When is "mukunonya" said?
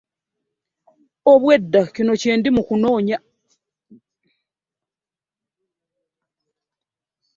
2.55-3.17